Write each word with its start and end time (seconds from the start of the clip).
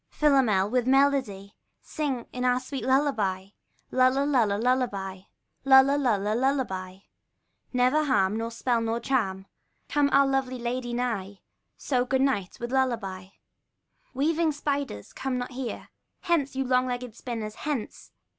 Philomel, 0.09 0.67
with 0.67 0.87
melody, 0.87 1.55
Sing 1.79 2.25
in 2.33 2.43
our 2.43 2.59
sweet 2.59 2.83
lullaby; 2.85 3.49
Lulla, 3.91 4.25
lulla, 4.25 4.57
lullaby; 4.57 5.19
lulla, 5.63 5.95
lulla, 5.95 6.33
lullaby: 6.33 7.01
Never 7.71 8.05
harm, 8.05 8.35
Nor 8.35 8.49
spell, 8.49 8.81
nor 8.81 8.99
charm, 8.99 9.45
Come 9.89 10.09
our 10.11 10.25
lovely 10.25 10.57
lady 10.57 10.91
nigh; 10.91 11.41
So, 11.77 12.03
good 12.03 12.21
night, 12.21 12.57
with 12.59 12.71
lullaby. 12.71 13.27
414 14.13 14.13
SHAKESPEARE 14.13 14.13
Weaving 14.17 14.51
spiders 14.53 15.13
come 15.13 15.37
not 15.37 15.51
here; 15.51 15.89
Hence, 16.21 16.55
you 16.55 16.65
long 16.65 16.87
legged 16.87 17.13
spinners, 17.13 17.53
hence 17.53 18.11